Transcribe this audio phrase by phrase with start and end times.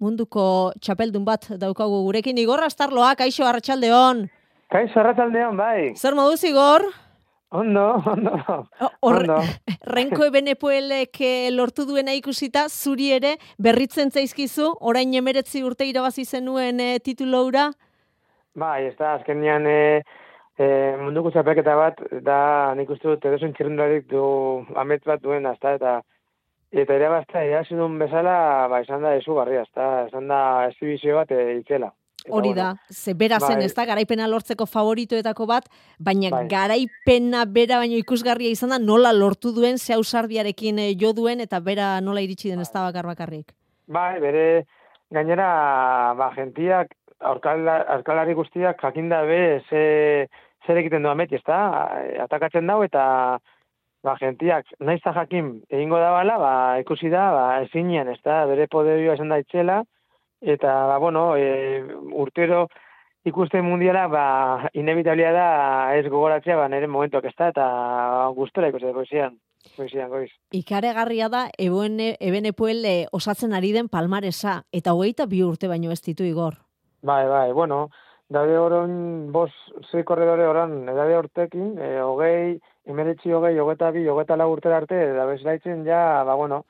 [0.00, 2.38] munduko txapeldun bat daukagu gurekin.
[2.38, 4.26] Igor Astarloa, kaixo arratsaldeon.
[4.72, 5.92] Kaixo arratsaldeon, bai.
[5.96, 6.86] Zer moduz, Igor?
[7.50, 8.32] Ondo, ondo.
[9.00, 9.24] Hor,
[9.96, 16.82] renko ebenepoelek eh, lortu duena ikusita, zuri ere, berritzen zaizkizu, orain emeretzi urte irabazi zenuen
[16.84, 17.70] e, tituloura?
[18.58, 19.78] Bai, ez da, azken nian e,
[20.60, 20.68] e,
[21.00, 22.38] munduko txapelketa bat, da
[22.76, 24.22] nik uste dut edozen txirrendularik du
[24.76, 25.96] amet bat duen, azta, eta
[26.72, 31.16] eta ere basta, irazi duen bezala, ba, esan da, ezu barria, azta, esan da, esibizio
[31.16, 31.92] bat e, itzela.
[32.28, 33.64] Hori da, ze bera zen, bai.
[33.64, 36.42] ez da, garaipena lortzeko favoritoetako bat, baina bai.
[36.50, 41.60] garaipena bera baino ikusgarria izan da, nola lortu duen, ze hausardiarekin eh, jo duen, eta
[41.64, 43.54] bera nola iritsi den ez da bakar bakarrik.
[43.86, 44.66] Bai, bere,
[45.14, 45.48] gainera,
[46.18, 50.28] ba, gentiak, aurkalari guztiak jakinda be, ze,
[50.66, 51.62] zer egiten du ameti, ez da,
[52.26, 53.38] atakatzen dau, eta
[54.02, 58.68] ba, gentiak, naiz jakin, egingo da bala, ba, ikusi da, ba, ezinean, ez da, bere
[58.70, 59.82] poderioa esan da itxela,
[60.40, 61.82] eta ba, bueno, e,
[62.14, 62.68] urtero
[63.26, 64.24] ikusten mundiala, ba,
[64.72, 65.48] inevitabilia da
[65.98, 67.68] ez gogoratzea, ba, nire momentuak ez da, eta
[68.36, 69.38] gustora ikusten poesian.
[69.76, 70.30] Poesian, goiz.
[70.54, 75.90] Ikare garria da, ebene, ebene puele osatzen ari den palmaresa, eta hogeita bi urte baino
[75.92, 76.60] ez ditu igor.
[77.02, 77.88] Bai, bai, bueno,
[78.30, 78.92] daude horon,
[79.32, 79.50] bos,
[79.90, 84.98] zei korredore horan, edade urtekin, e, hogei, emeretzi hogei, hogeta bi, hogeta lau urte arte,
[85.16, 86.62] da bezlaitzen ja, ba, bueno,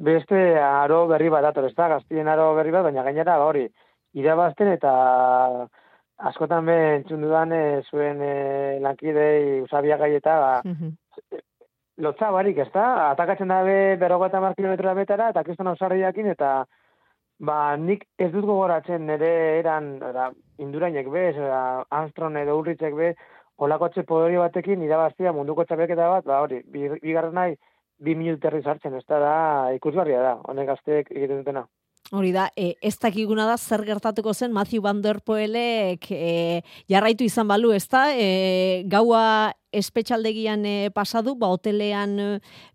[0.00, 3.66] beste aro berri bat dator, ez da, gaztien aro berri bat, baina gainera hori,
[4.16, 4.92] irabazten eta
[6.30, 8.34] askotan be entzun dudan e, zuen e,
[8.84, 11.40] lankidei usabia gaieta, ba,
[12.00, 16.52] lotza barik, ez da, atakatzen dabe berrogeta mar kilometroa betara, eta kriston ausarriakin, eta
[17.40, 21.60] ba, nik ez dut gogoratzen nire eran, era, indurainek be, era,
[22.00, 23.12] Armstrong edo Ulritzek be,
[23.60, 27.56] olakotxe podori batekin irabaztia munduko txapelketa bat, ba, hori, bigarren nahi,
[28.00, 29.34] bi minuterri sartzen, ez da,
[29.76, 31.66] ikusgarria da, honek gazteek egiten dutena.
[32.16, 37.28] Hori da, e, ez dakiguna da zer gertatuko zen Matthew Van Der Poelek e, jarraitu
[37.28, 38.08] izan balu, ez da?
[38.16, 42.26] E, gaua espetxaldegian e, pasadu, ba, hotelean e,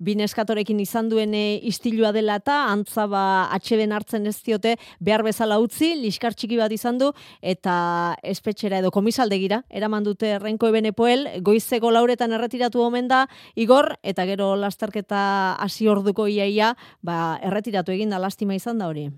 [0.03, 3.23] bineskatorekin izan duen e, istilua dela eta antza ba,
[3.55, 7.11] atxeden hartzen ez diote behar bezala utzi, liskar txiki bat izan du,
[7.41, 7.75] eta
[8.23, 14.25] espetxera edo komisaldegira, eraman dute renko ebene poel, goizeko lauretan erretiratu omen da, igor, eta
[14.29, 15.21] gero lasterketa
[15.61, 16.73] hasi orduko iaia,
[17.03, 19.09] ba, erretiratu egin da, lastima izan da hori.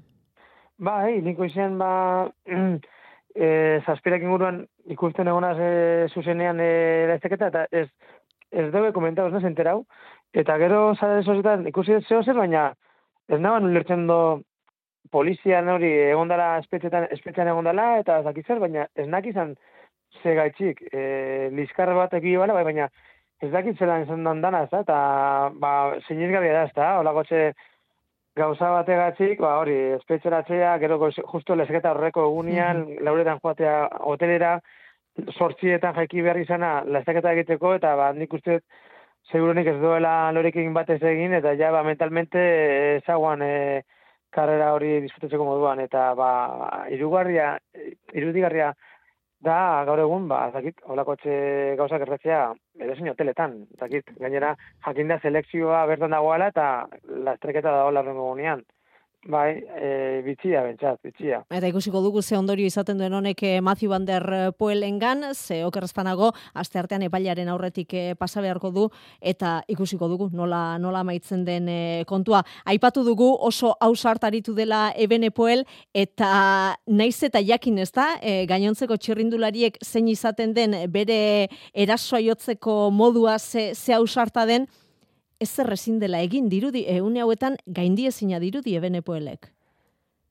[0.77, 2.29] Bai, niko izan, ba,
[3.37, 5.71] e, zazpirak inguruan ikusten egonaz e,
[6.13, 7.87] zuzenean e, eta ez,
[8.51, 9.83] ez dugu komentatu, ez enterau,
[10.33, 12.71] eta gero zara sozitan ikusi zeo zer, baina
[13.29, 14.41] ez naban ulertzen do
[15.11, 19.55] polizia hori egondala espetxetan, espetxean egondala, eta zakitzer, baina ez nakizan
[20.23, 22.89] ze gaitxik, e, liskar bat eki bala, bai, baina
[23.41, 24.97] ez dakitzelan izan dana, ez eta
[25.61, 25.71] ba,
[26.07, 27.51] sinizgarria da, ez da, hola gotxe,
[28.37, 30.97] gauza bategatik, ba hori, espetxeratzea, gero
[31.33, 33.77] justo lezketa horreko egunean, mm lauretan joatea
[34.11, 34.57] hotelera,
[35.33, 38.59] sortzietan jaiki behar izana, lezketa egiteko, eta ba, nik uste,
[39.31, 42.43] segurunik ez duela lorekin batez egin, eta ja, ba, mentalmente
[42.97, 43.53] ezaguan e,
[44.33, 46.29] karrera hori disfrutatzeko moduan, eta ba,
[46.93, 47.55] irugarria,
[48.13, 48.73] irudigarria,
[49.45, 51.33] Da, gaur egun, ba, zakit, holako etxe
[51.77, 52.39] gauzak erretzea,
[52.81, 54.55] edo hoteletan, zakit, gainera,
[54.87, 58.33] jakinda selekzioa bertan dagoela eta lastreketa da hola rengo
[59.25, 61.41] Bai, e, bitxia, bentsat, bitxia.
[61.51, 66.31] Eta ikusiko dugu ze ondorio izaten duen honek eh, Matthew Van Der Poelengan, ze okerrezpanago,
[66.53, 68.85] aste artean epailaren aurretik pasa beharko du,
[69.19, 71.67] eta ikusiko dugu nola, nola maitzen den
[72.05, 72.43] kontua.
[72.65, 78.95] Aipatu dugu oso hausartaritu dela Ebene Poel, eta naiz eta jakin ez da, e, gainontzeko
[78.95, 84.67] txirrindulariek zein izaten den bere erasoa jotzeko modua ze, ze hausarta den,
[85.39, 89.51] ez ezin dela egin dirudi, ehune hauetan gaindi ezina dirudi ebene poelek.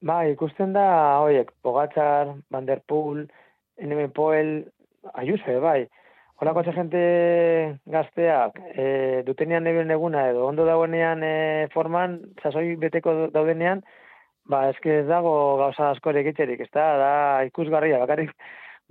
[0.02, 3.26] Ba, ikusten da, hoiek, Pogatzar, Van der Poel,
[3.80, 4.66] NM Poel,
[5.14, 5.88] Ayuso, bai.
[6.38, 13.82] Hola, gente gazteak, e, dutenean nebien eguna edo, ondo dagoenean e, forman, sasoi beteko daudenean,
[14.44, 17.12] ba, eske dago gauza asko ere egiterik, ez da, da
[17.48, 18.34] ikusgarria, bakarrik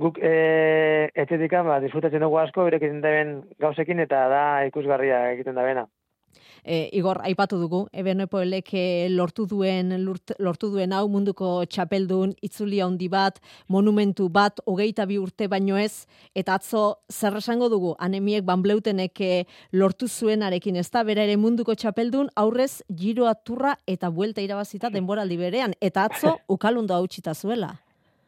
[0.01, 3.13] guk e, etxetik ba, disfrutatzen dugu asko, egiten da
[3.59, 5.85] gauzekin, eta da ikusgarria egiten da bena
[6.63, 8.71] e, Igor aipatu dugu Ebenepoelek
[9.13, 15.47] lortu duen lortu duen hau munduko txapeldun itzuli handi bat, monumentu bat hogeita bi urte
[15.47, 16.05] baino ez
[16.35, 19.23] eta atzo zer esango dugu anemiek banbleutenek
[19.73, 25.73] lortu zuenarekin ezta bera ere munduko txapeldun aurrez giro aturra eta buelta irabazita denboraldi berean
[25.81, 27.75] eta atzo ukalundu hautsita zuela.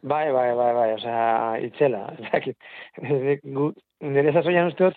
[0.07, 2.04] Bai, bai, bai, bai, osea, itzela.
[4.13, 4.94] Nire zazoian usteot,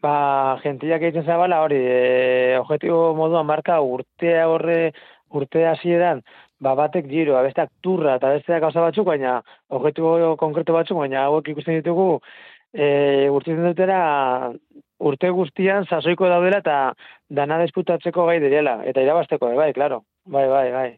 [0.00, 4.78] Ba, gentiak egiten zabala hori, e, objetibo moduan marka urtea horre,
[5.36, 6.22] urtea hasieran
[6.64, 9.34] ba, batek giroa, besteak turra, eta besteak gauza batzuk, baina
[9.68, 12.08] objektibo konkretu batzuk, baina hauek ikusten ditugu,
[12.72, 14.00] e, urtzen dutera,
[15.10, 16.78] urte guztian sasoiko daudela eta
[17.40, 20.90] dana disputatzeko gai direla, eta irabasteko, bai, claro, bai, bai, bai.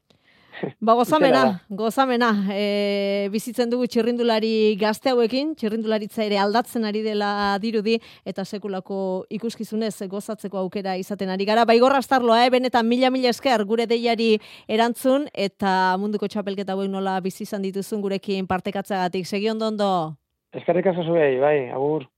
[0.81, 2.31] Ba, gozamena, gozamena.
[2.53, 9.95] E, bizitzen dugu txirrindulari gazte hauekin, txirrindularitza ere aldatzen ari dela dirudi, eta sekulako ikuskizunez
[10.13, 11.67] gozatzeko aukera izaten ari gara.
[11.69, 12.53] Baigorra astarloa, eh?
[12.53, 14.35] benetan mila-mila esker gure deiari
[14.69, 19.27] erantzun, eta munduko txapelketa hauek nola bizi izan dituzun gurekin partekatzagatik.
[19.27, 19.93] Segi ondo ondo?
[20.53, 22.13] Eskerrik aso bai, agur.